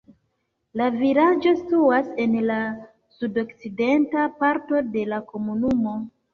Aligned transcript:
La 0.79 0.87
vilaĝo 0.95 1.53
situas 1.59 2.09
en 2.25 2.33
la 2.53 2.57
sudokcidenta 3.19 4.27
parto 4.43 4.85
de 4.99 5.07
la 5.15 5.25
komunumo. 5.33 5.99